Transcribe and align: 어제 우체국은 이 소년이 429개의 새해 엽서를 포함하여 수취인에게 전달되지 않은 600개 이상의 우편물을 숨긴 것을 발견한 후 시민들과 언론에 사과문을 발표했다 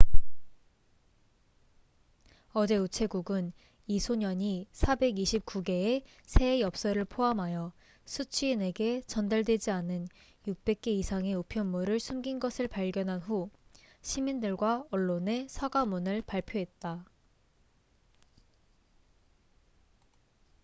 어제 2.53 2.75
우체국은 2.75 3.53
이 3.85 3.99
소년이 3.99 4.67
429개의 4.73 6.01
새해 6.25 6.59
엽서를 6.61 7.05
포함하여 7.05 7.71
수취인에게 8.05 9.03
전달되지 9.05 9.69
않은 9.69 10.07
600개 10.47 10.87
이상의 10.87 11.35
우편물을 11.35 11.99
숨긴 11.99 12.39
것을 12.39 12.67
발견한 12.67 13.19
후 13.19 13.51
시민들과 14.01 14.85
언론에 14.89 15.45
사과문을 15.47 16.23
발표했다 16.23 17.05